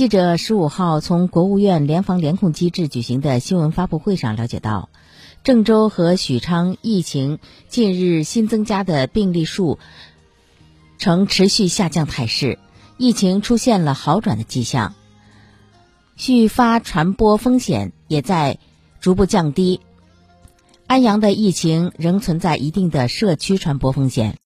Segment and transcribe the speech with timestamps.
[0.00, 4.88] 记者十五号从国务院联防联控机制举行的新闻发布会上了解到
[5.44, 7.38] 郑州和许昌疫情
[7.68, 9.78] 近日新增加的病例数
[10.96, 12.58] 呈持续下降态势
[12.96, 14.94] 疫情出现了好转的迹象。
[16.16, 18.56] 续发传播风险也在
[19.02, 19.82] 逐步降低
[20.86, 24.38] 安阳的疫情仍存在一定的社区传播风险。